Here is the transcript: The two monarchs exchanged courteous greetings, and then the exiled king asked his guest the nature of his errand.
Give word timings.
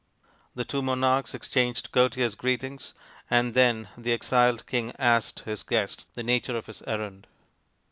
The 0.55 0.65
two 0.65 0.81
monarchs 0.81 1.35
exchanged 1.35 1.91
courteous 1.91 2.33
greetings, 2.33 2.95
and 3.29 3.53
then 3.53 3.87
the 3.95 4.13
exiled 4.13 4.65
king 4.65 4.93
asked 4.97 5.41
his 5.41 5.61
guest 5.61 6.11
the 6.15 6.23
nature 6.23 6.57
of 6.57 6.65
his 6.65 6.81
errand. 6.87 7.27